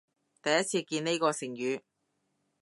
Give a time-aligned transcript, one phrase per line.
[0.41, 1.81] 第一次見呢個成語